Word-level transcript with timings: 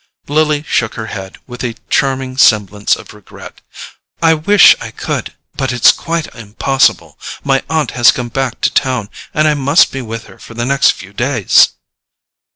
Lily 0.27 0.63
shook 0.67 0.95
her 0.95 1.05
head 1.13 1.37
with 1.45 1.63
a 1.63 1.75
charming 1.91 2.35
semblance 2.35 2.95
of 2.95 3.13
regret. 3.13 3.61
"I 4.19 4.33
wish 4.33 4.75
I 4.81 4.89
could—but 4.89 5.71
it's 5.71 5.91
quite 5.91 6.25
impossible. 6.33 7.19
My 7.43 7.61
aunt 7.69 7.91
has 7.91 8.09
come 8.11 8.29
back 8.29 8.61
to 8.61 8.71
town, 8.73 9.11
and 9.31 9.47
I 9.47 9.53
must 9.53 9.91
be 9.91 10.01
with 10.01 10.23
her 10.23 10.39
for 10.39 10.55
the 10.55 10.65
next 10.65 10.93
few 10.93 11.13
days." 11.13 11.73